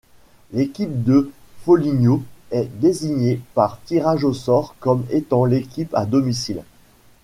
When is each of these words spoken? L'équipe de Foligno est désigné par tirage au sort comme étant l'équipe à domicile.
L'équipe 0.51 1.03
de 1.03 1.31
Foligno 1.63 2.23
est 2.49 2.65
désigné 2.79 3.39
par 3.53 3.79
tirage 3.85 4.23
au 4.23 4.33
sort 4.33 4.73
comme 4.79 5.05
étant 5.11 5.45
l'équipe 5.45 5.93
à 5.93 6.07
domicile. 6.07 6.63